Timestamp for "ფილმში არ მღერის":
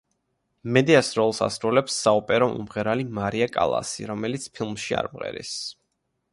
4.57-5.57